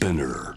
[0.00, 0.54] Spinner.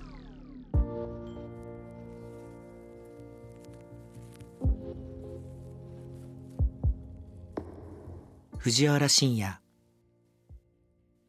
[8.57, 9.59] 藤原信也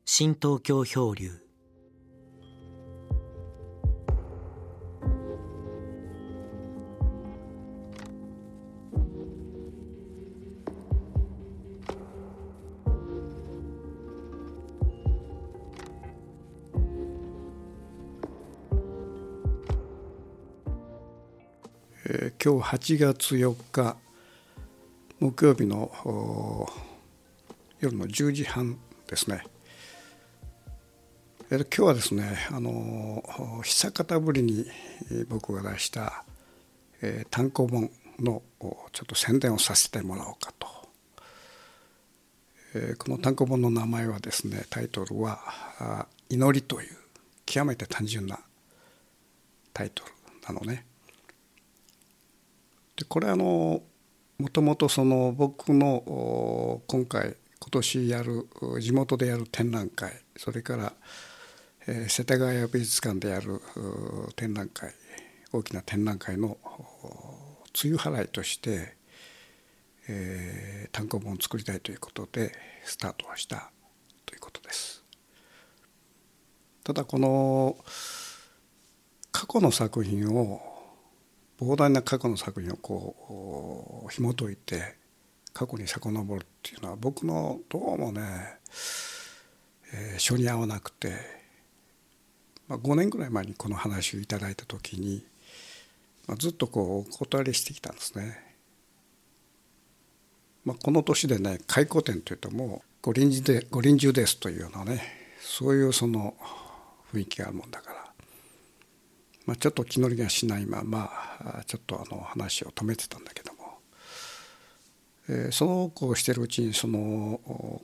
[0.05, 1.44] 新東京漂流
[22.45, 23.97] 今日8月4日
[25.19, 26.69] 木曜日の
[27.81, 29.43] 夜の10時半ですね。
[31.51, 34.67] えー今日はですねあのー久方ぶりに
[35.27, 36.23] 僕が出した、
[37.01, 40.69] えー単行本のちょっと宣伝をさせてもらおうかと。
[42.75, 46.97] えーこの単行本の名前はですねタイトルは「祈り」という
[47.47, 48.39] 極めて単純な
[49.73, 50.13] タイトル
[50.47, 50.85] なのね。
[52.97, 53.83] でこれあの
[54.39, 58.49] もともとその僕の今回今年やる
[58.81, 60.93] 地元でやる展覧会それから、
[61.87, 63.61] えー世田谷美術館でやる
[64.37, 64.93] 展覧会
[65.53, 66.59] 大きな展覧会の
[67.83, 68.97] 梅雨払いとして、
[70.09, 72.53] えー単行本を作りたいということで
[72.85, 73.71] スタートをした
[74.27, 75.03] ということです。
[76.85, 77.77] ただこの
[79.33, 80.74] 過去の作品を
[81.61, 84.97] 膨大な過去の作品をこう紐解いて
[85.53, 88.59] 過去に遡るっていうのは僕のどうもね、
[89.93, 91.15] えー性に合わなくて、
[92.67, 95.25] まあ、5年ぐらい前にこの話をいただいた時に、
[96.27, 98.43] まあ、ずっとこうお断りしてきたんですね。
[100.65, 105.03] まあ、この年でね回顧展というともう五輪中で五輪中ですというようなね
[105.41, 106.35] そういうその
[107.13, 108.04] 雰囲気があるもんだから。
[109.47, 111.11] まあ、ちょっと気乗りがしないまま
[111.67, 113.79] ちょっとあの話を止めてたんだけども、
[115.29, 117.41] えーそうこうしてるうちにその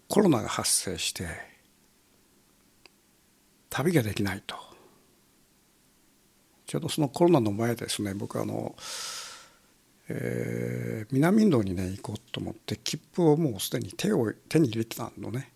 [0.09, 1.26] コロナが発生して
[3.69, 4.56] 旅ができないと。
[6.66, 8.76] ちょうどそのコロナの前ですね僕あの、
[10.09, 15.50] えー南インドにね行こうと思って切符をもうすでに手を手に入れてたのね。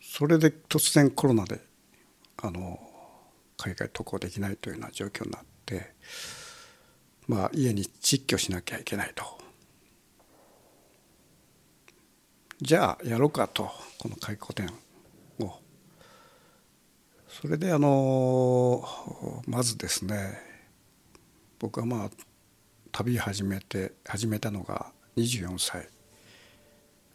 [0.00, 1.60] それで突然コロナで
[2.38, 2.78] あの
[3.56, 5.94] 海外渡航できないというような状況になって
[7.26, 9.24] まあ家に実居しなきゃいけないと。
[12.62, 14.70] じゃあやろうかとこの回顧展
[15.40, 15.52] を。
[17.28, 18.82] それであの
[19.46, 20.38] まずですね
[21.58, 22.10] 僕はまあ
[22.92, 25.88] 旅始めて始めたのが24歳。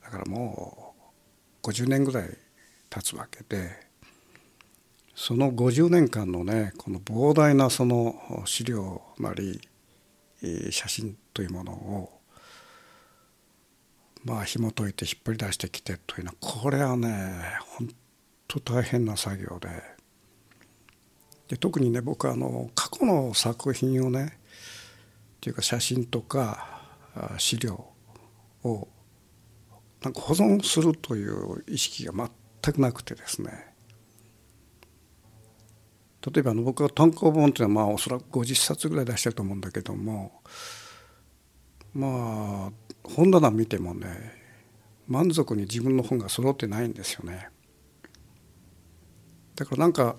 [0.03, 0.93] だからも
[1.63, 2.37] う50年ぐらい
[2.89, 3.90] 経つわけで
[5.23, 9.61] その50年間のねこの膨大なその資料なり
[10.71, 12.21] 写真というものを
[14.23, 17.39] まあ紐解いて引っ張り出してきてというのはこれはね
[17.77, 17.89] 本
[18.47, 19.69] 当大変な作業で。
[21.49, 26.81] で特にね僕はあの過去の作品をねっていうか写真とか
[27.37, 27.85] 資料
[28.63, 28.87] を
[30.01, 32.13] なんか保存するという意識が
[32.63, 33.70] 全くなくてですね。
[36.25, 40.41] 例えばあの僕は単行本っていうのはまあおそらく50冊ぐらい出してると思うんだけども
[41.93, 42.71] まあ
[43.03, 44.07] 本棚見てもね
[45.07, 47.49] 満足に自分の本が揃ってないんですよね。
[49.55, 50.15] だからなんか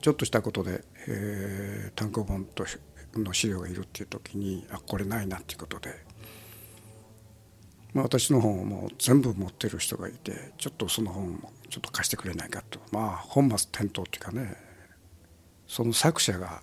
[0.00, 2.64] ちょっとしたことで、えー単行本と
[3.14, 5.94] の資料がいるっていう時にあこれないなっていうことで、
[7.92, 14.56] まあ、私の本をもう全部持ってる人がいてちょっとその本をちょっと貸してくれないかとまあ本末転倒っていうかね
[15.72, 16.60] その作者が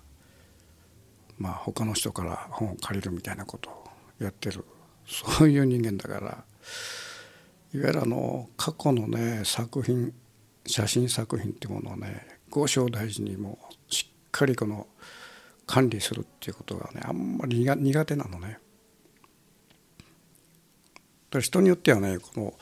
[1.36, 3.84] まあ他の人から本を借りるみたいなことを
[4.20, 4.64] やってる
[5.04, 6.44] そういう人間だから
[7.74, 10.12] いわゆるあの過去のね作品
[10.64, 13.58] 写真作品っていうものをね豪商大事にも
[13.88, 14.86] しっかりこの
[15.66, 18.60] 管理するっていうことがねあんまり苦手なのね。
[21.40, 22.54] 人によってはねこの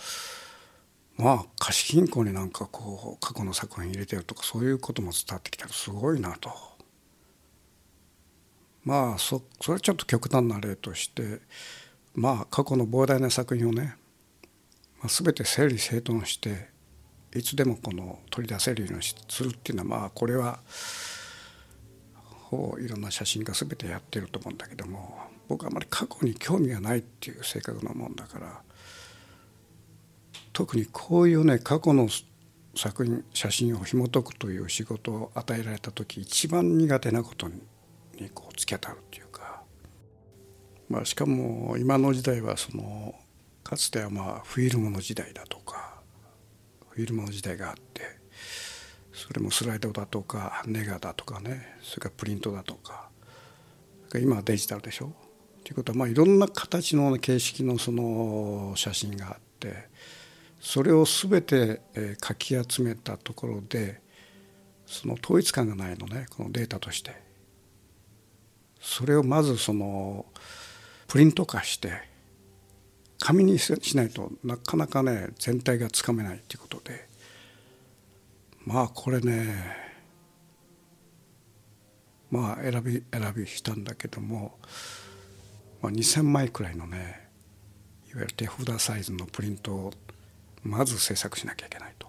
[1.19, 6.51] まあ貸金庫になんかこう過去の作品入れてるとかそういうことも伝わってきたらすごいなと。
[8.85, 11.41] まあそそれはちょっと極端な例として
[12.15, 13.97] まあ過去の膨大な作品をね、
[15.01, 16.69] まあ、全て整理整頓して
[17.35, 20.61] いつでもこの取り出せるようにするっていうのはまあこれは
[22.49, 25.19] ほぼいろんな写真家全てやってると思うんだけども
[25.49, 28.63] 僕はあまり過去に興味がないっていう性格なもんだから
[30.59, 32.09] 特にこういうね過去の
[32.75, 37.63] 作品写真を紐解くという仕事を与えられた時一番苦手なことに
[38.35, 39.63] こう突き当たるっていうか、
[40.89, 43.15] まあ、しかも今の時代はその
[43.63, 46.01] かつてはまあフィルムの時代だとか
[46.91, 48.03] フィルムの時代があって
[49.13, 53.11] それもスライドだとかネガだとかねそれからプリントだとか
[54.17, 55.13] 今はデジタルでしょ？
[55.63, 59.87] ということはまあいろんな形の形式のその写真があって
[60.61, 61.81] それを全て
[62.21, 64.01] かき集めたところで
[64.87, 67.29] その統一感がないのねこのデータとして。
[68.81, 70.27] それをまずその
[71.09, 72.09] プリント化して
[73.19, 77.09] 紙にしないとなかなかね全体がつかめないっていうことで。
[78.69, 79.77] まあこれね
[82.31, 84.59] まあ選び選びしたんだけども、
[85.81, 87.31] まあ、2,000枚くらいのね
[88.11, 89.93] いわゆる手札サイズのプリントを
[90.63, 92.09] まず制作しなきゃいけないと。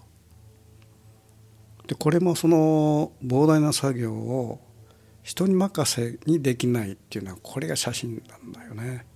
[1.86, 4.60] でこれもその膨大な作業を
[5.22, 9.06] 人に任せにできないっていうのはこれが写真なんだよね。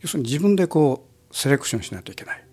[0.00, 2.44] 要するに自分でこうセレクションしないといけない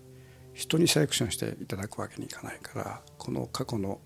[0.54, 4.00] 人にセレクションしていただくわけにいかないからこの過去の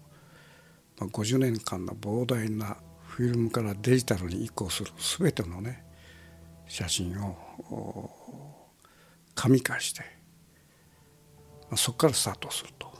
[0.98, 5.84] 50年間の膨大なフィルムからデジタルに移行する全てのね
[6.66, 8.68] 写真を
[9.34, 10.02] 紙化して
[11.76, 12.92] そこからスタートすると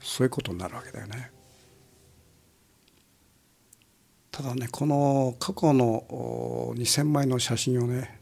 [0.00, 1.30] そういうことになるわけだよね。
[4.30, 6.04] ただねこの過去の
[6.76, 8.20] 2,000枚の写真をね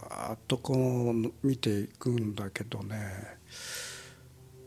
[0.00, 2.96] バーッとこう見ていくんだけどね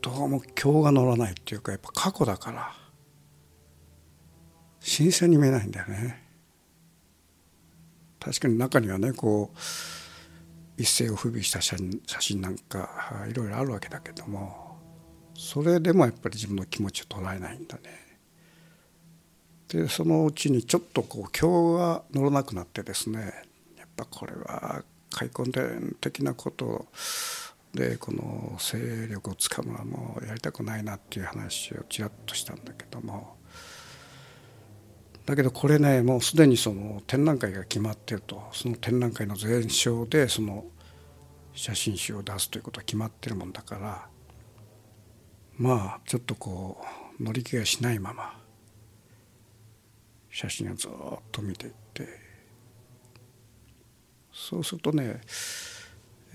[0.02, 2.74] どうも今日が乗らないっていうかやっぱ過去だから
[4.78, 6.22] 新鮮に見えないんだよね。
[8.20, 9.58] 確かに中にはねこう
[10.76, 11.76] 一世を風靡した写
[12.20, 12.88] 真なんか
[13.28, 14.78] いろいろあるわけだけども
[15.34, 17.82] それでもやっぱり自分の気持ちを捉えないんだね。
[19.68, 23.32] でそのうちにちょっとこう今日が乗らなくなってですね
[23.78, 26.86] やっぱこれは開墾伝的なこと
[27.72, 33.36] でこの勢力をつかむのはもうやりたくないなっていう話をちらっとしたんだけども
[35.24, 38.42] だけどこれねもうすでにその展覧会が決まってると。
[38.52, 40.64] その展覧会の前哨でその
[41.54, 44.06] 写真集を出すということは決まってるもんだから。
[45.58, 46.84] まあちょっとこ
[47.20, 48.36] う乗り気がしないまま
[50.30, 50.90] 写真をずっ
[51.30, 52.08] と見ていって。
[54.32, 55.20] そうするとね、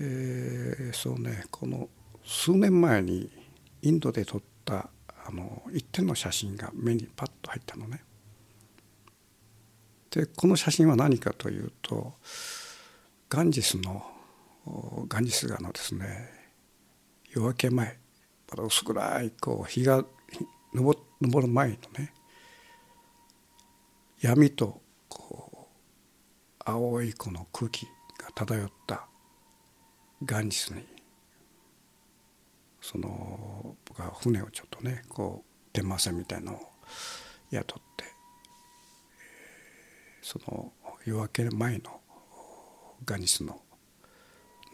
[0.00, 1.88] えー、そうねこの
[2.24, 3.28] 数年前に
[3.82, 4.88] インドで撮った
[5.26, 8.02] あの一点の写真が目にパッと入ったのね。
[10.18, 12.14] でこの写真は何かというと
[13.30, 14.04] ガンジスの
[15.06, 16.28] ガンジス川のですね
[17.30, 17.96] 夜明け前
[18.50, 20.04] まだ薄暗いこう日が
[20.74, 22.12] 昇る前のね
[24.20, 27.86] 闇とこう青いこの空気
[28.18, 29.06] が漂った
[30.24, 30.84] ガンジスに
[32.80, 36.60] その僕は船をちょっとねこう天満船みたいのを
[37.52, 37.87] 雇って
[40.28, 40.70] その
[41.06, 42.02] 夜明け前の
[43.02, 43.62] ガニスの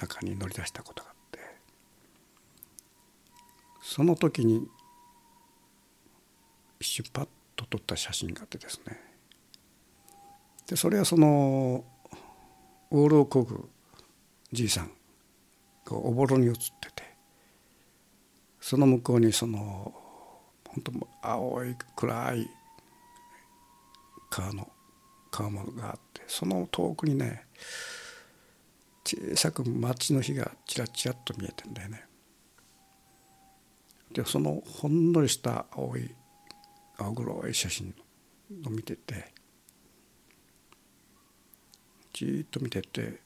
[0.00, 1.38] 中に乗り出したことがあって
[3.80, 4.67] その時に
[6.81, 9.00] 一瞬パッと撮った写真があってですね。
[10.67, 11.84] でそれはその
[12.90, 13.69] オールをこぐ
[14.50, 14.90] じいさん
[15.84, 16.60] がおぼろに映って
[16.96, 17.14] て
[18.60, 19.94] その向こうにその
[20.67, 22.50] 本当青い暗い
[24.31, 24.73] 川の
[25.34, 27.46] 川面があってその遠くにね
[29.05, 32.05] 小さく町の火がちらちらっと見えてんだよね。
[34.12, 36.14] でそのほんのりした青い
[36.96, 37.93] 青黒い写真
[38.64, 39.32] を見てて
[42.12, 43.20] じっと見てて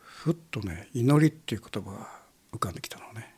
[0.00, 3.34] ふっとね「祈り」っていう言葉が浮かんできたのね。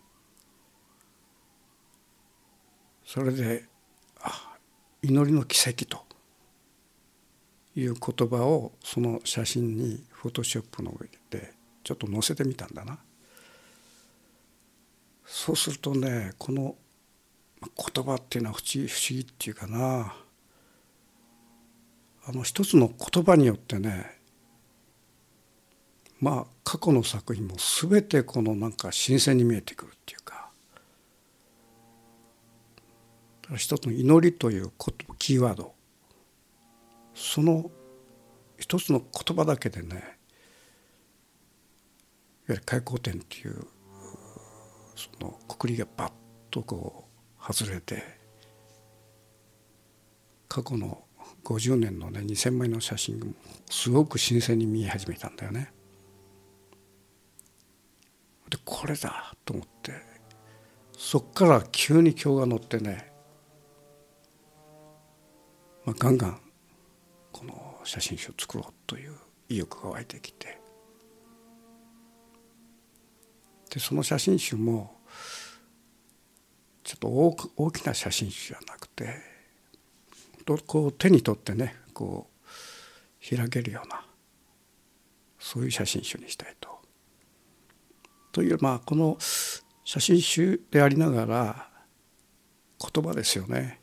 [3.05, 3.65] それで
[4.21, 4.57] あ
[5.03, 6.08] 祈りの奇跡と
[7.79, 11.53] いう言葉をその写真にフォトショップの上で
[11.85, 12.99] ちょっと載せてみたんだな。
[15.25, 16.75] そうするとねこの
[17.61, 20.15] 言葉っていうのは不思議っていうかな。
[22.27, 24.19] あの一つの言葉によってね
[26.21, 27.55] まあ過去の作品も
[27.91, 30.51] 全てこのなんか新鮮に見えてくるっていうか。
[33.57, 34.71] 一つの祈りという
[35.19, 35.78] キーワード。
[37.19, 37.69] その
[38.59, 40.01] 一つの言葉だけでねいわ
[42.49, 43.61] ゆる開口点っていう
[44.95, 46.13] そのくくりがバッ
[46.51, 47.09] とこ
[47.41, 48.03] う外れて
[50.49, 51.03] 過去の
[51.45, 53.27] 50年のね2,000枚の写真が
[53.69, 55.73] すごく新鮮に見え始めたんだよね。
[58.49, 59.93] でこれだと思って
[60.97, 63.13] そっから急に今日が乗ってね、
[65.85, 66.41] まあ、ガンガン
[67.39, 69.13] この写真集を作ろうという
[69.49, 70.59] 意欲が湧いてきて
[73.71, 74.99] でその写真集も
[76.83, 77.09] ちょっと
[77.57, 79.15] 大きな写真集じゃなくて
[80.67, 82.27] こう手に取ってねこ
[83.33, 84.05] う開けるような
[85.39, 86.81] そういう写真集にしたいと。
[88.33, 89.17] というまあこの
[89.85, 91.69] 写真集でありながら
[92.93, 93.81] 言葉ですよね。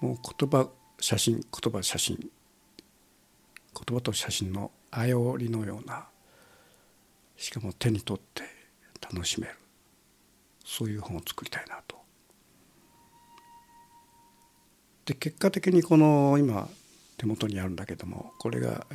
[0.00, 0.70] もう言葉
[1.00, 2.16] 写真言葉写真。
[2.18, 6.06] 言葉と写真のあおりのような。
[7.36, 8.42] しかも手に取って
[9.00, 9.54] 楽しめる。
[10.64, 11.96] そういう本を作りたいなと。
[15.06, 16.68] で結果的にこの今
[17.16, 18.86] 手元にあるんだけどもこれが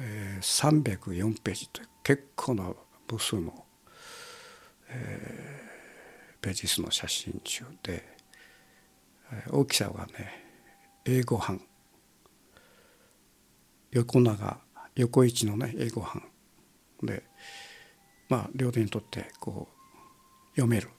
[0.41, 2.69] 304ページという結構な
[3.07, 3.65] 部数の、
[4.89, 8.05] えー、ページ数の写真集で
[9.49, 10.45] 大きさはね
[11.05, 11.59] 英語版。
[13.93, 14.57] 横長
[14.95, 16.23] 横一のね英語版
[17.03, 17.23] で
[18.27, 20.89] まあ両手にとってこう読める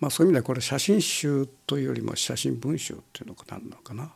[0.00, 4.12] まあそういう意味ではこれ写真集というよりも写真文集っていうのかなんのかな。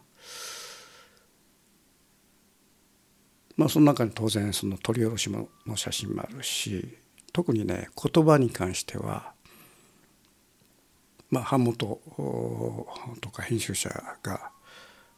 [3.56, 6.98] まあその中に当然その取り下ろしの写真もあるし
[7.32, 9.32] 特にね言葉に関しては
[11.30, 12.00] まあ版元
[13.20, 13.90] とか編集者
[14.22, 14.50] が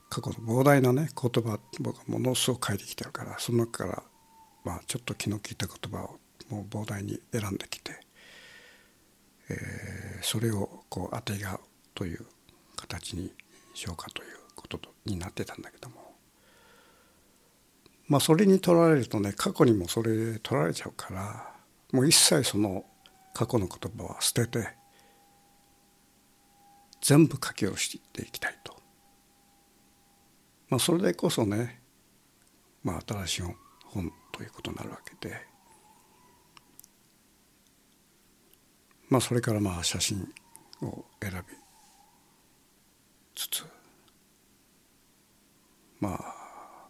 [0.08, 4.02] 過去の膨大なね言葉僕はものすごく書いてきてるからその中から
[4.64, 7.92] まあちょっと気の利いた言葉をもう膨大に選んできて、
[9.50, 11.60] えー、それをこう当てがう
[11.94, 12.24] という
[12.76, 13.32] 形に
[13.74, 16.14] しようかということになってたんだけども
[18.08, 21.52] まあそれに取られるとね過去にもそれ取られちゃうから
[21.92, 22.84] もう一切その
[23.34, 24.68] 過去の言葉は捨てて
[27.00, 28.75] 全部書き下ろしていきたいと。
[30.68, 31.80] まあ、それでこそね、
[32.82, 33.42] まあ、新しい
[33.84, 35.36] 本ということになるわけで、
[39.08, 40.28] まあ、それからまあ写真
[40.82, 41.54] を選び
[43.34, 43.64] つつ
[46.00, 46.88] まあ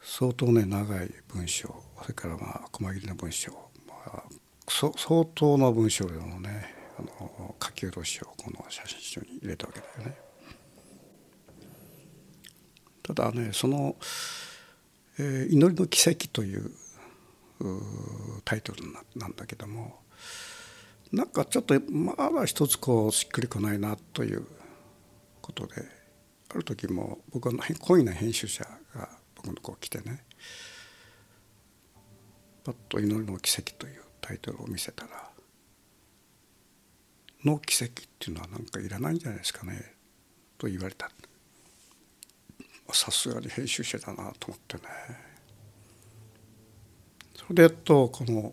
[0.00, 3.52] 相当ね長い文章それからまあ細切りの文章、
[3.86, 4.22] まあ、
[4.66, 4.92] 相
[5.34, 10.27] 当な文章のねあの書き下ろしをこの写真集に入れたわけだよね。
[13.08, 13.96] ただねその
[15.18, 16.70] 「えー、祈りの奇跡」という
[18.44, 18.82] タイトル
[19.16, 20.00] なんだけども
[21.10, 24.46] なんかちょっとまだ一つこうしっくりこないなという
[25.40, 25.82] ことで
[26.50, 30.22] ある時も僕は恋な編集者が僕のとこ来てね
[32.62, 35.30] パッと「祈りの奇跡」というタイトルを見せたら
[37.42, 39.94] 「の奇跡っていうのはなんかいらないんじゃないですかね」
[40.58, 41.10] と言われた。
[42.92, 44.82] さすがに編集者だなと思ってね。
[47.36, 48.52] それでやっとこの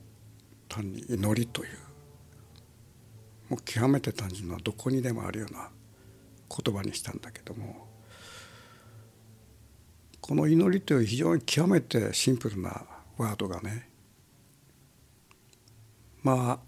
[0.69, 1.69] 単に祈りという
[3.49, 5.69] もう極めて単純などこにでもあるような
[6.49, 7.87] 言葉にしたんだけども
[10.21, 12.85] この祈りという非常に極めてシンプルな
[13.17, 13.89] ワードがね
[16.23, 16.59] まあ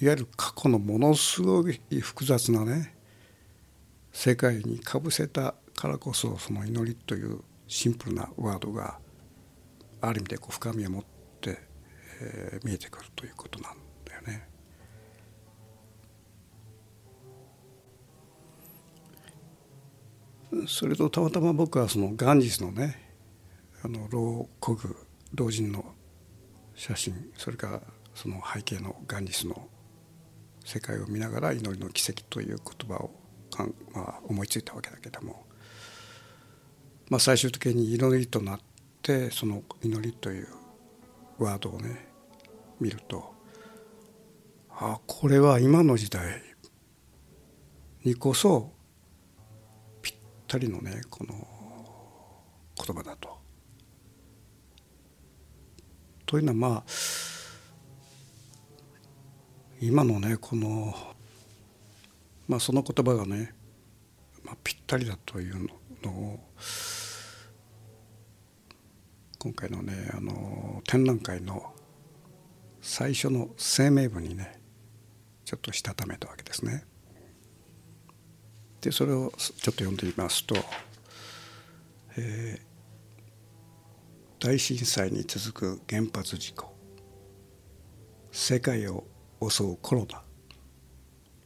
[0.00, 2.94] いわゆる過去のものすごい複雑なね
[4.12, 8.98] 世界にかぶせたからこそその祈りというシンプルなワードが
[10.00, 11.04] ある意味でこう深みを持っ
[11.40, 11.58] て、
[12.20, 14.48] えー、見えてくるということなんだよね。
[20.68, 22.96] それとたまたま僕はそのガンジスのね
[23.82, 24.96] あの老古具
[25.34, 25.84] 老人の
[26.74, 27.80] 写真それから
[28.14, 29.68] その背景のガンジスの
[30.64, 33.10] 世界を見ながら祈りの奇跡という言葉を
[33.50, 35.44] かん、まあ、思いついたわけだけども
[37.10, 38.60] まあ、最終的に祈りとなっ
[39.02, 40.48] てその祈りという
[41.38, 42.08] ワードをね
[42.80, 43.34] 見ると
[44.70, 46.42] あこれは今の時代
[48.04, 48.72] にこそ
[50.02, 50.14] ぴっ
[50.46, 51.34] たりのねこの
[52.76, 53.38] 言葉だと。
[56.26, 56.84] というのはまあ
[59.80, 60.94] 今のねこの
[62.48, 63.54] まあその言葉がね、
[64.44, 65.68] まあ、ぴったりだという
[66.02, 66.40] のを
[69.44, 71.74] 今回のねあの展覧会の
[72.80, 74.58] 最初の声明文にね
[75.44, 76.86] ちょっとしたためたわけですね。
[78.80, 80.56] でそれをちょっと読んでみますと、
[82.16, 86.74] えー、大震災に続く原発事故
[88.32, 89.04] 世界を
[89.46, 90.22] 襲うコロナ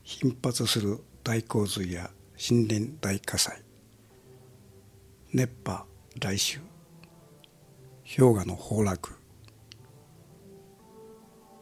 [0.04, 2.10] 頻発する大洪水や
[2.48, 3.60] 森林大火災
[5.32, 5.84] 熱波
[6.20, 6.60] 来襲
[8.16, 9.12] 氷河の崩落。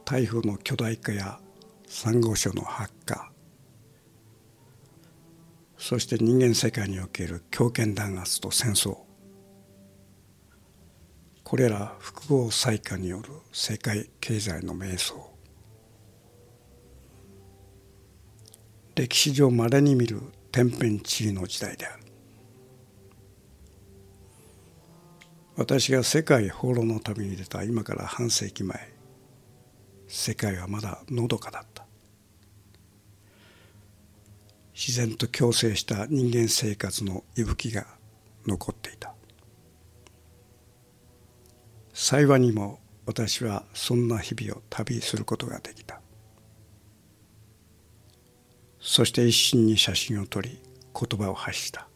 [0.04, 1.40] 台風の巨大化や
[1.88, 3.32] サンゴ礁の発火。
[5.76, 8.96] そして人間世界における強権弾圧と戦争。
[11.42, 15.14] これら複合災禍による世界経済の迷走。
[18.94, 20.20] 歴史上まれに見る
[20.52, 22.05] 天変地異の時代である。
[25.56, 28.92] 私が世界放浪の旅に出た今から半世紀前
[30.06, 31.86] 世界はまだのどかだった。
[34.74, 37.86] 自然と共生した人間生活の息吹が
[38.46, 39.14] 残っていた。
[41.94, 46.02] 幸いにも私はそんな日々を旅することができた。
[48.78, 50.60] そして一心に写真を撮り
[50.94, 51.88] 言葉を発した。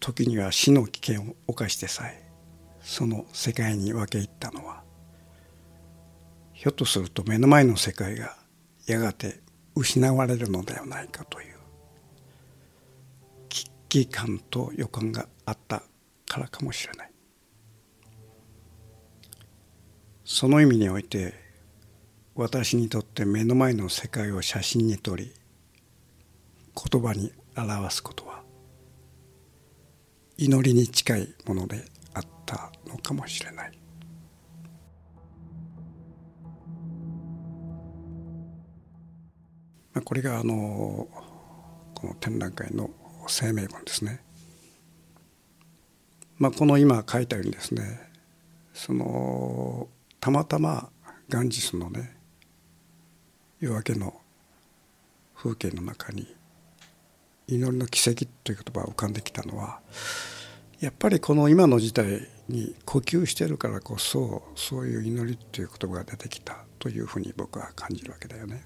[0.00, 2.28] 時には死の危険を冒してさえ
[2.80, 4.82] その世界に分け入ったのは
[6.52, 8.36] ひょっとすると目の前の世界が
[8.86, 9.40] やがて
[9.74, 11.56] 失われるのではないかという
[13.48, 15.82] 危機感と予感があった
[16.26, 17.12] からかもしれない。
[20.30, 21.32] その意味において
[22.34, 25.32] 私にとって目の前の世界を写真に撮り
[26.92, 28.27] 言葉に表すこと
[30.40, 33.72] 祈りに近いものであったのかもしれない
[40.04, 41.08] これがあの
[41.92, 42.88] この展覧会の
[43.26, 44.22] 声明文ですね。
[46.38, 48.00] まあ、この今書いたようにですね
[48.72, 49.88] その
[50.20, 50.88] たまたま
[51.28, 52.16] ガンジスのね
[53.58, 54.20] 夜明けの
[55.34, 56.32] 風景の中に
[57.48, 59.80] 「祈りの奇跡」という言葉が浮かんできたのは
[60.80, 68.64] やっぱりこの今の時代に呼吸してるからこそそういう祈りっていう言葉が出てきたというふうに僕は感じるわけだよね。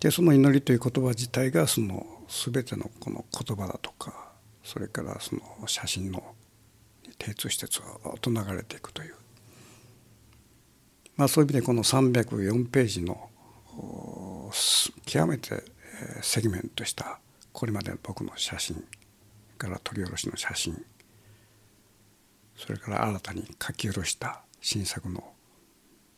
[0.00, 6.34] でその祈りという言葉自体がその全てのこの言葉だとかそれからその写真の
[7.20, 9.14] 精通してずっと流れていくという、
[11.16, 13.28] まあ、そういう意味でこの304ページの
[15.04, 15.64] 極めて
[16.22, 17.20] セグメントした
[17.52, 18.84] これまでの僕の写真
[19.56, 20.84] から取り下ろしの写真
[22.56, 25.22] それから新たに書き下ろした新作の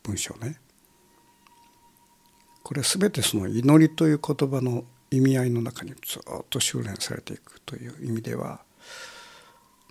[0.03, 0.57] 文章ね。
[2.63, 8.61] これ全てその祈りという言葉の意味合いの中にずっと修練されていくという意味では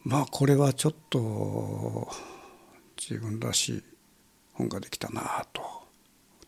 [0.04, 2.10] まあこれはちょっと
[2.98, 3.84] 自分らしい
[4.54, 5.62] 本ができたなと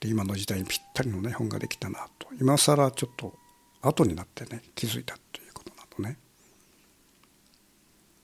[0.01, 2.27] で今の時代にぴったりのね本ができたなと。
[2.39, 3.33] 今更ちょっと
[3.81, 6.17] 後になってね気づいたということなのね。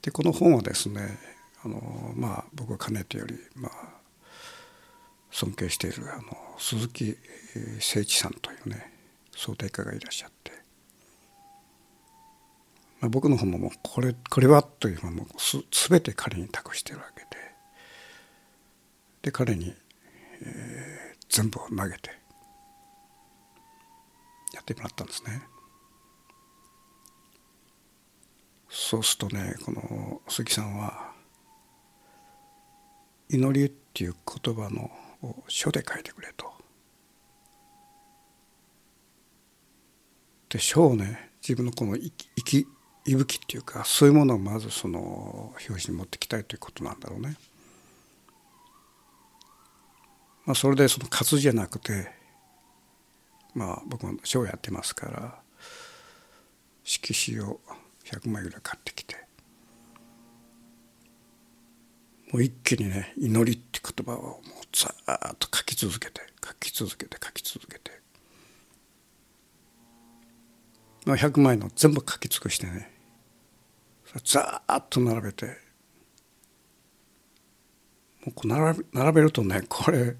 [0.01, 1.17] でこの本はですね
[1.63, 3.71] あのまあ僕はかねてよりまあ
[5.31, 6.23] 尊敬しているあの
[6.57, 7.17] 鈴木
[7.75, 8.91] 誠一さんというね
[9.35, 10.51] 想定家がいらっしゃって、
[13.01, 15.57] まあ、僕の方ももうこれこれはというのもす
[15.89, 17.27] 全て彼に託してるわけで。
[19.23, 19.75] で彼に、
[20.41, 22.09] えー、全部投げて
[24.53, 25.41] やってもらったんですね。
[28.69, 31.13] そうするとねこの鈴木さんは
[33.29, 36.53] 「祈り」っていう言葉のを書で書いてくれと。
[40.49, 42.67] で書をね自分のこの生き
[43.05, 47.35] 息吹っていうかそういうものをまずその表紙に持ってきたいということなんだろうね。
[50.47, 52.09] まあ、それでその活字じゃなくて
[53.53, 55.35] まあ僕も書をやってますから
[56.85, 57.59] 色紙を
[58.05, 59.17] 100枚ぐらい買ってきて
[62.31, 67.91] もう一気にね祈りって言葉をもうざーっと書き続けて書き続けて書き続けて、
[71.05, 72.89] まあ、100枚の全部書き尽くしてね
[74.23, 75.57] ざーっと並べて
[78.25, 80.15] もう並べ並べるとねこれ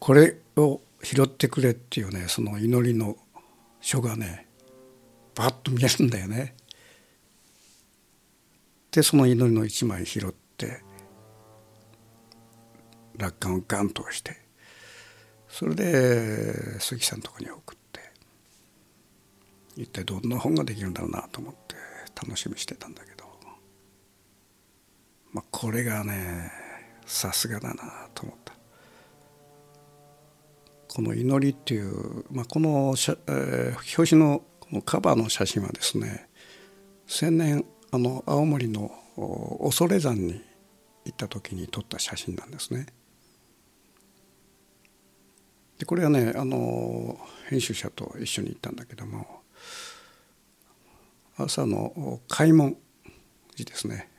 [0.00, 3.16] これを拾ってくれっていうねその祈りの
[3.80, 4.46] 書がね
[5.34, 6.54] バッと見えるんだよね。
[8.90, 10.82] でその祈りの一枚拾って
[13.16, 14.36] 落款をガンと押して
[15.48, 18.00] それで鈴木さんのとこに送って
[19.76, 21.76] 一体どんな本ができるんだろうなと思って
[22.16, 23.24] 楽しみしてたんだけど、
[25.32, 26.50] まあ、これがね
[27.06, 28.49] さすがだなと思った。
[30.92, 32.94] この「祈り」っていう、まあ、この、
[33.28, 36.28] えー、表紙のこのカバーの写真はですね
[37.06, 38.90] 先年あの青森の
[39.62, 40.42] 恐山に
[41.04, 42.86] 行った時に撮った写真なんですね。
[45.78, 49.42] でこれはねあの編集者と一緒に行ったんだけども
[51.36, 52.76] 朝の開門
[53.54, 54.10] 時ですね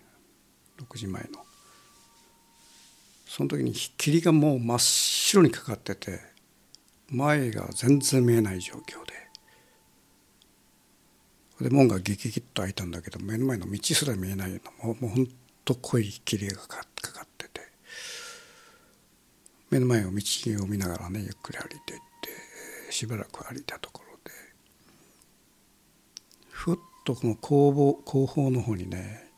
[0.79, 1.45] 6時前の
[3.27, 6.30] その時に霧がもう真っ白にかかってて
[7.11, 9.13] 前が全然見えない状況で。
[11.61, 15.27] で門がギギギッと開いたんだけど目の前の道すら見えないようなもうもうほん
[15.63, 17.61] と濃い霧がかかってて。
[19.69, 21.99] 目の前を道を見ながらねゆっくり歩いていっ
[22.85, 24.31] てしばらく歩いたところで。
[26.49, 29.31] ふっとこの後方後方の方にね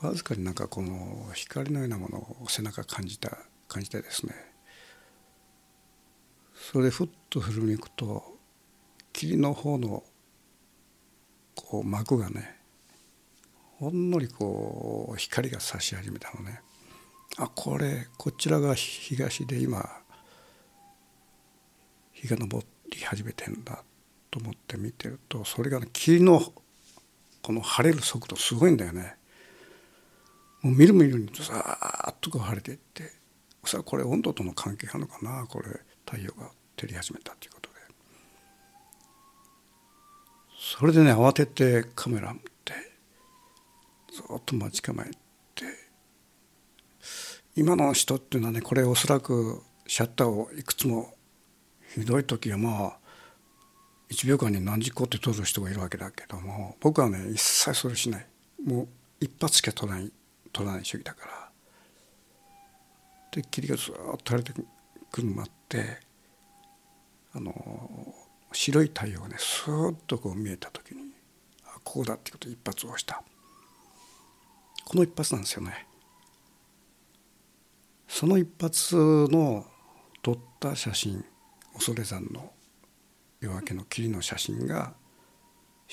[0.00, 4.34] わずかになんかこの光のようなものを背中感じた感じてですね
[6.72, 8.24] それでふっと振り向くと
[9.12, 10.02] 霧の方の
[11.54, 12.56] こう幕がね
[13.78, 16.60] ほんのりこう光が差し始めたのね。
[17.38, 19.78] あこれこちらが東で今
[22.14, 23.84] 日が昇り始めてんだ
[24.32, 26.40] と思って見てるとそれがね霧の
[27.42, 29.14] この晴れる速度すごいんだよね。
[30.62, 33.12] もう見る見るにさーっとこう晴れていって
[33.64, 35.68] さこれ温度との関係あるのかなこれ。
[36.06, 37.76] 太陽が照り始めたということで。
[40.58, 42.72] それでね慌ててカメラ持って
[44.12, 45.10] ずっと待ち構え
[45.54, 45.64] て
[47.54, 51.14] 今の人っていうのはねこれおそらくシャッターをいくつも
[51.94, 52.98] ひどい時はまあ
[54.10, 58.26] 1秒間に何十個って撮る人がいるわけだけども僕はね一切それしない。
[58.64, 58.88] もう
[59.20, 60.12] 一発しか撮らない
[60.52, 61.50] 撮らない主義だから。
[63.30, 64.52] で霧がずっと垂れて
[65.10, 65.98] くるの待って
[67.32, 68.14] あの
[68.52, 71.02] 白い太陽がねスーッとこう見えた時に
[71.64, 73.22] あこうだってことで一発をした
[74.84, 75.86] この一発なんですよね。
[78.06, 79.66] その一発の
[80.22, 81.24] 撮った写真
[81.74, 82.52] 恐山の
[83.40, 84.94] 夜明けの霧の写真が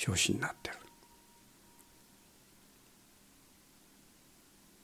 [0.08, 0.78] 表紙になってる。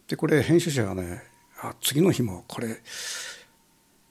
[0.07, 1.23] でこれ編集者がね
[1.61, 2.81] あ次の日もこれ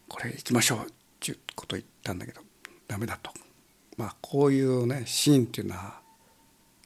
[0.09, 2.41] これ行きましょうっていうことを言ったんだけど
[2.87, 3.31] ダメだと。
[3.97, 6.01] まあこういうねシーンっていうのは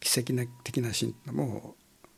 [0.00, 0.32] 奇跡
[0.64, 1.74] 的なシーンっても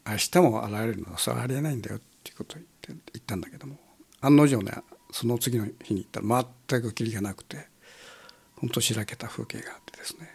[0.06, 3.76] う明日も現れるのはそれはありえないんだよっていうことを言って言ったんだけども
[4.20, 4.72] 案の定ね
[5.10, 7.66] その次の日に行ったら全く霧がなくて
[8.56, 10.30] 本当しらけた風景があってですね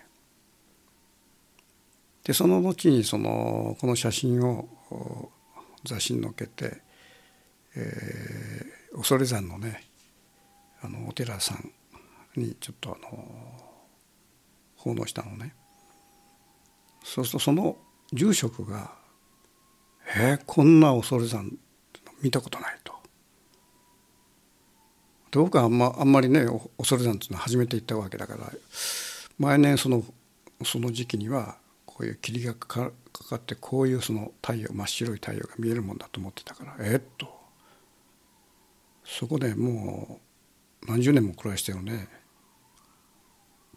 [2.23, 4.69] でその後にそのこの写真を
[5.83, 6.81] 雑誌に載っけて、
[7.75, 9.88] えー、恐山のね
[10.81, 11.71] あのお寺さん
[12.35, 13.69] にちょっとあの
[14.75, 15.53] 奉納したのね
[17.03, 17.77] そうするとその
[18.13, 18.93] 住職が
[20.15, 21.51] 「えー、こんな恐山
[22.21, 22.93] 見たことない」と。
[25.31, 26.45] で僕はあんまあんまりね
[26.77, 28.51] 恐山っていうのは初めて行ったわけだから
[29.37, 30.03] 毎年その
[30.63, 32.91] その時期にはこういう霧がか
[33.29, 37.27] かってこういうその太陽真っ白い太陽が見えるもんだと思ってたからえっと
[39.03, 40.28] そこでもう
[40.87, 42.07] 何十年も暮らしてるね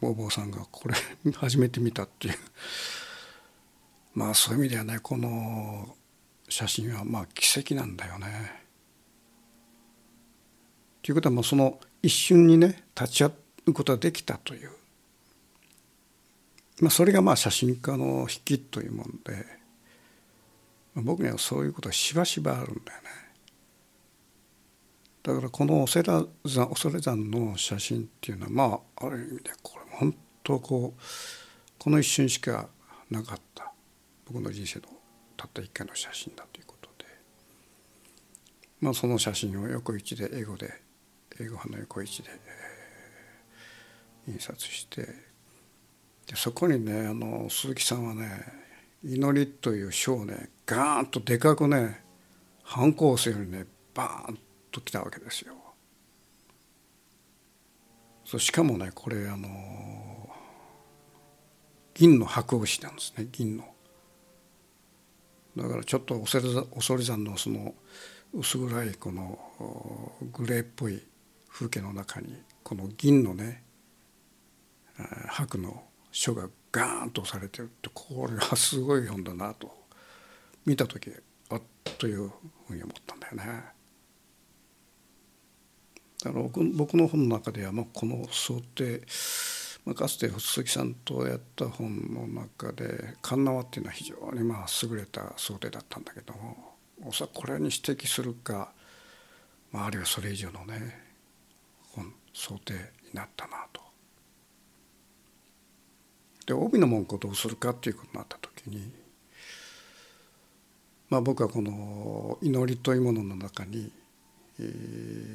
[0.00, 0.94] お坊さんがこれ
[1.32, 2.34] 初めて見たっていう
[4.14, 5.96] まあそういう意味ではねこの
[6.48, 8.62] 写真はまあ奇跡なんだよね。
[11.02, 13.32] ということはもうその一瞬にね立ち会
[13.66, 14.70] うことができたという、
[16.80, 19.46] まあ、それがまあ写真家の引きというもんで、
[20.94, 23.01] まあ、僕にはそういうことがしばしばあるんだよ。
[25.22, 31.00] だからこの恐山恐山の写真っていうのはまあある意味でこれ本当こう
[31.78, 32.68] この一瞬しか
[33.10, 33.72] なかった。
[34.26, 34.86] 僕の人生の
[35.36, 37.04] たった一回の写真だということで、
[38.80, 40.72] まあ、その写真を横一で英語で
[41.38, 42.30] 英語派の横一で、
[44.26, 45.02] えー、印刷して。
[46.26, 48.30] でそこにねあの鈴木さんはね
[49.02, 52.04] 「祈り」という書をねガーンとでかくね
[52.62, 55.54] 反抗するようにねバーンとときたわけですよ。
[58.24, 59.48] そうしかもねこれあの
[61.94, 63.64] 銀の箔押なんですね銀の。
[65.56, 67.74] だからちょっと恐山のその
[68.32, 69.38] 薄暗いこの
[70.32, 71.02] グレーっぽい
[71.50, 73.62] 風景の中にこの銀のね
[75.28, 79.70] 白の書がガーンと押されてるってこれはすごい本だなと
[80.64, 81.10] 見た時
[81.50, 81.62] あっ
[81.98, 82.32] という
[82.66, 83.81] ふうに思ったんだよね。
[86.22, 89.02] だから僕の本の中ではまあこの想定、
[89.84, 98.72] まあ、かつて鈴木さんとやった本の中で「カンナワ」っていうのは非常にまあ優れた想定だったんだけどもおそらくこれに指摘するか、
[99.72, 100.96] まあ、あるいはそれ以上のね
[101.90, 102.78] 本想定に
[103.14, 103.82] なったなと。
[106.46, 108.92] で帯の文句をどうするかっていうことになった時に
[111.08, 113.92] まあ僕はこの祈りというものの中に、
[114.60, 114.62] え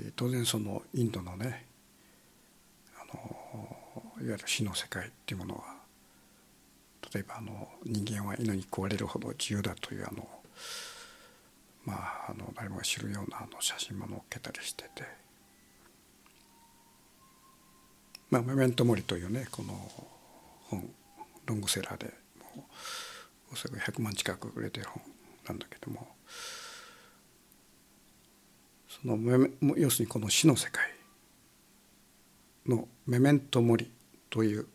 [0.09, 1.65] ー、当然そのインドのね
[2.99, 3.13] あの
[4.21, 5.63] いわゆる死の世界っていうものは
[7.13, 10.27] 例えばあの人間は犬に食われるほど自由だというあの
[11.85, 15.27] まああの誰もが知るようなあの写真も載っけたりしてて。
[18.29, 19.73] まあ、メメントモリというねこの
[20.69, 20.89] 本
[21.45, 22.13] ロングセラーで
[22.55, 22.65] も
[23.51, 25.01] うおそらく100万近く売れてる本
[25.47, 26.07] なんだけども
[29.01, 29.17] その
[29.75, 30.83] 要するにこの死の世界
[32.65, 33.91] のメメントモリ
[34.29, 34.67] という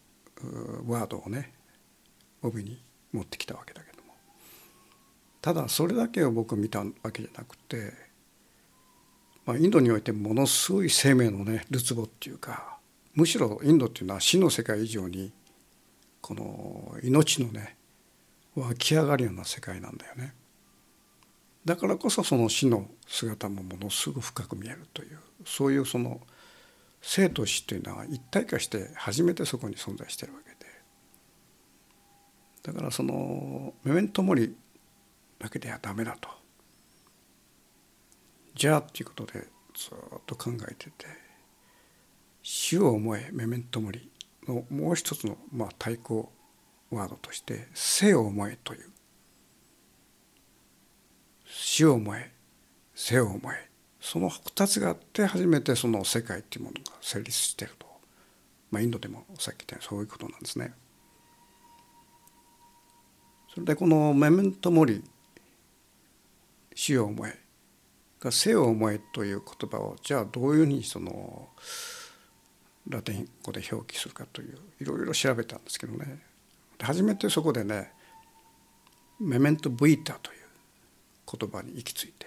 [0.86, 1.52] ワードをね
[2.42, 2.82] 帯に
[3.12, 4.14] 持ってきたわけだけども
[5.40, 7.92] ただそれだけを僕見たわけじゃなくて、
[9.44, 12.78] まあ、インドにおいてものすごい生命のねるつぼっていうか
[13.14, 15.32] むしろインドっていうのは死の世界以上に
[16.20, 17.76] この命のね
[18.54, 20.34] 湧き上がるような世界なんだよね。
[21.64, 26.20] だからこそその死の姿もものすごく深く見えるというそういうその
[27.00, 30.56] 生と死というのは一体化して初めてそこに存在してるわけで。
[32.62, 34.54] だからそのメメントモリ
[35.40, 36.28] だけではダメだと。
[38.54, 39.32] じゃあっていうことで
[39.74, 41.22] ずっと考えてて。
[42.42, 44.10] 死を思えメメントモリ
[44.48, 46.32] のもう一つのまあ対抗
[46.90, 48.91] ワードとして「生を思え」という。
[51.54, 52.30] 死を思え
[52.94, 53.68] 生を思え
[54.00, 57.86] その2つがあって初めてその世界っていうものが成立していると、
[58.70, 60.72] まあ、インドでもさっき言ったようにそういうことなんですね。
[63.54, 65.04] それでこの「メメントモリ」
[66.74, 67.38] 「死を思え」
[68.18, 71.50] が「生を思え」という言葉をじゃあどういうふうにその
[72.88, 76.22] ラテン語で表記するかといういろいろ調べたんですけどね
[76.80, 77.92] 初めてそこでね
[79.20, 80.41] 「メメント・ブイタ」という
[81.30, 82.26] 言葉に行き着いて。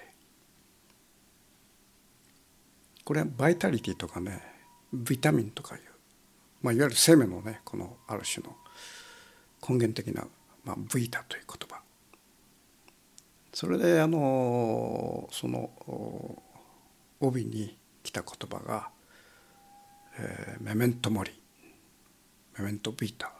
[3.04, 4.42] これはバイタリティとかね
[4.92, 5.82] ビタミンとかいう、
[6.64, 8.56] まあ、いわゆる生命のねこのある種の
[9.68, 10.26] 根源的な、
[10.64, 11.82] まあ、ブイタという言葉。
[13.54, 15.70] それであのその
[17.20, 18.90] 帯に来た言葉が
[20.18, 21.32] えー、メメントモリ
[22.58, 23.34] メメントビータ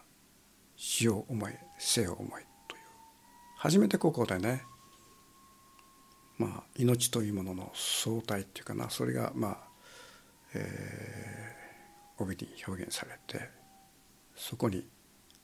[0.76, 2.82] 死を思い生を思いという。
[3.58, 4.64] 初めてここでね。
[6.38, 9.58] まあ命というものの相対っていうかなそれがまあ、
[10.54, 13.50] えー、帯に表現されて
[14.36, 14.86] そこに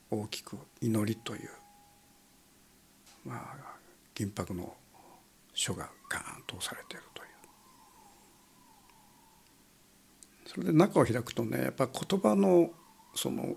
[0.09, 1.49] 大きく祈りという
[3.25, 3.55] まあ
[4.13, 4.75] 銀箔の
[5.53, 7.31] 書がガーンと押されているという。
[10.47, 12.71] それで中を開くとねやっぱ言葉の
[13.15, 13.55] その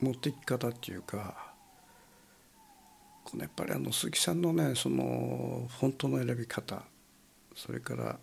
[0.00, 1.51] 持っていき方っていうか
[3.24, 6.82] このやっぱりあの鈴木さんのねそのフォントの選び方
[7.54, 8.18] それから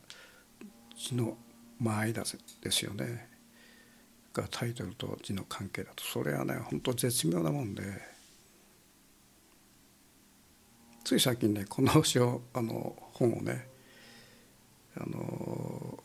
[0.98, 1.38] 字の
[1.80, 2.24] 間合いだ
[2.62, 3.30] ですよね。
[4.34, 7.84] がタイトルと字の関係だとそれはね本当絶妙なもんで。
[11.04, 13.68] つい最近ねこのあの本をね
[14.96, 15.98] あの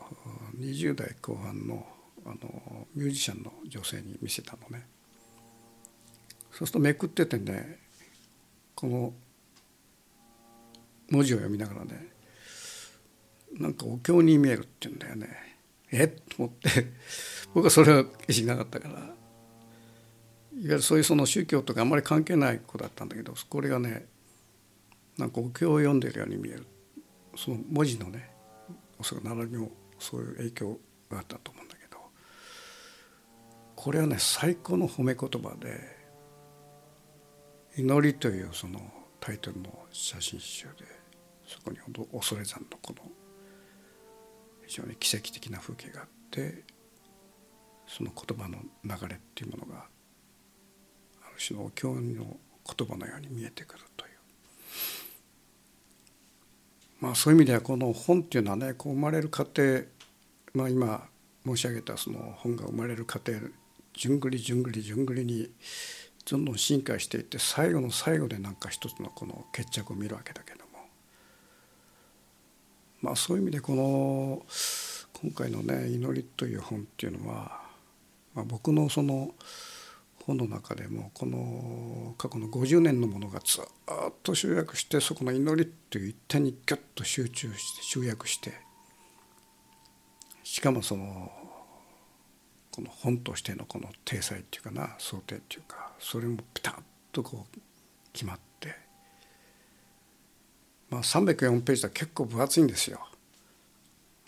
[0.58, 1.86] 20代後半の
[2.24, 4.86] あのミュージシャンの女性に見せたのね。
[6.50, 7.83] そうするとめくっててね
[8.74, 9.12] この
[11.10, 12.08] 文字を読みながらね
[13.58, 15.28] なんかお経に見えるって言うんだよね。
[15.92, 16.04] え？
[16.04, 16.92] っと思って。
[17.54, 18.94] 僕はそれは意識なかったから。
[18.94, 19.14] いわ
[20.56, 24.06] ゆるそういうその宗教とかあんまり関係ない子だったんだけどこれがね
[25.18, 26.66] なんかお経を読んでるように見える。
[27.36, 28.30] その文字のね
[28.98, 31.98] おそらく奈良にもそういう影響があったと思うんだけど。
[33.76, 35.80] これはね最高の褒め言葉で
[37.76, 38.80] 「祈り」というその
[39.20, 40.84] タイトルの写真集で
[41.46, 41.78] そこに
[42.12, 43.10] 恐山のこの
[44.66, 46.62] 非常に奇跡的な風景があって
[47.86, 49.86] その言葉の流れっていうものが
[51.22, 52.36] ある種のお経の
[52.76, 54.14] 言葉のように見えてくるという。
[57.00, 59.82] まあ、そういう意味ではこの本っていうのはねこう生まれる過程、
[60.54, 61.06] まあ、今
[61.44, 63.34] 申し上げたその本が生まれる過程
[63.92, 65.50] じゅんぐりじゅんぐりじゅんぐりに
[66.30, 70.64] どんどん進化していって最後の最後でなんか一つのこの決着を見るわけだけども。
[73.02, 74.42] まあそういう意味でこの
[75.20, 77.62] 今回のね「祈り」という本っていうのは、
[78.34, 79.34] まあ、僕のその
[80.26, 83.64] 本の中でもこの過去の50年のものがずっ
[84.22, 88.54] と集約してそこの祈りという一点にギュッと集中して集約して
[90.42, 91.30] しかもその
[92.74, 96.74] この本としてのこの体裁っていうかな想定っていうかそれもピタッ
[97.12, 97.58] とこう
[98.12, 98.74] 決まって
[100.90, 102.98] まあ304ページは結構分厚いんですよ。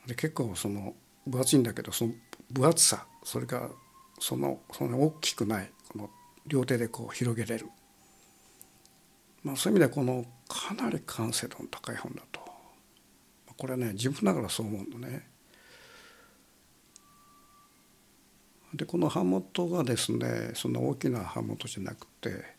[0.06, 0.94] で結構その
[1.26, 2.12] 分厚いんだけどその
[2.52, 3.68] 分厚さそれから
[4.20, 6.10] そのその大きくないこの
[6.46, 7.66] 両手でこう広げれる、
[9.42, 12.40] まあ、そういう意味ではこのかなり完成度の高い本だと
[13.56, 15.35] これはね自分ながらそう思うのね。
[18.74, 22.56] でこの版元がですねその大きな版元じゃなくて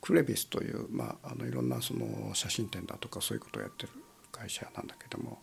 [0.00, 3.92] クレビスという、まあ、あのいろんなその写真展だとかそういうことをやってる
[4.30, 5.40] 会社なんだけども、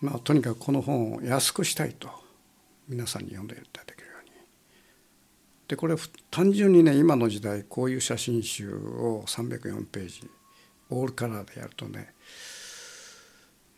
[0.00, 2.10] まあ、とにかくこの本を安くしたいと
[2.88, 4.30] 皆さんに読んでいただけるように。
[5.68, 5.96] でこれ
[6.30, 10.30] 単純にね今の時代こういう写真集を304ページ
[10.90, 12.12] オールカラーでやるとね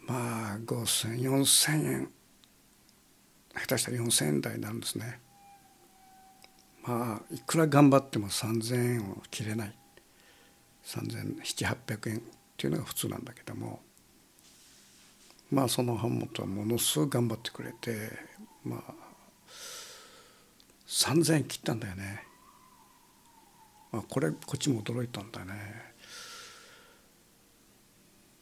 [0.01, 2.11] まあ5,0004,000円
[3.57, 5.21] 下手したら4,000円台になるんですね。
[6.83, 9.75] まあいくら頑張っても3,000円を切れない
[10.85, 12.21] 3,7007,800円っ
[12.57, 13.81] ていうのが普通なんだけども
[15.51, 18.13] まあその版元はものすごく頑張ってくれて
[18.65, 18.95] まあ
[20.87, 22.25] 3,000円切ったんだよね。
[23.91, 25.55] まあ、これこっちも驚いたんだよね。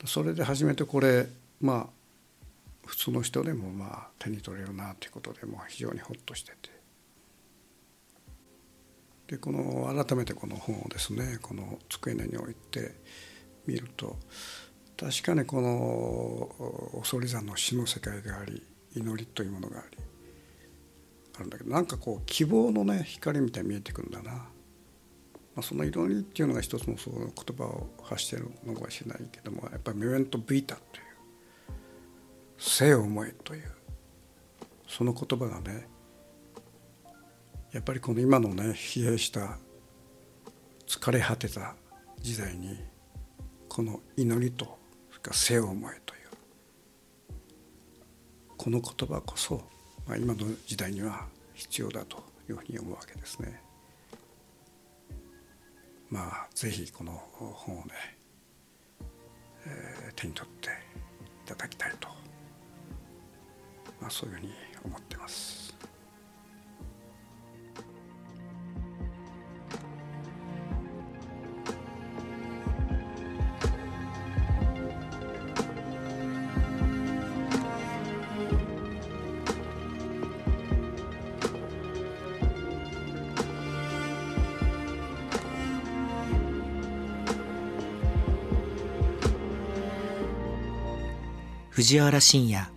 [0.04, 1.26] それで初めてこれ
[1.60, 2.03] まあ
[2.86, 6.74] 普通の人でもまあ手に取れるなということでも非常にほっとしてて。
[9.26, 12.94] でこの改めてこの本をですねこの机根に置いて
[13.66, 14.18] みると
[14.98, 18.62] 確かにこの恐山の死の世界があり
[18.94, 19.98] 祈りというものがあり
[21.36, 24.40] あるんだけどなんかこう希望のね光みたいに見えてくるんだな、ま
[25.56, 31.03] あ、その祈りっていうのが一つのそう言葉を発してるのかもしれないけどもやっぱりメメント・ビータという。
[32.58, 33.74] 生を思えという。
[34.86, 35.88] その言葉がね
[37.72, 39.58] やっぱりこの今のね疲弊した
[40.86, 41.74] 疲れ果てた
[42.20, 42.78] 時代に
[43.68, 44.78] この祈りと
[45.10, 46.20] それから生を思えという。
[48.56, 49.62] この言葉こそ、
[50.06, 53.60] まあ、今の時代には必要だというふうに思うわけですね。
[56.08, 57.92] まあぜひこの本をね、
[59.66, 62.23] えー、手に取っていただきたいと。
[64.04, 64.52] まあ、そういうふうに
[64.84, 65.74] 思ってます。
[91.70, 92.73] 藤原信也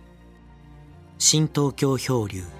[1.18, 2.57] 新東京漂流。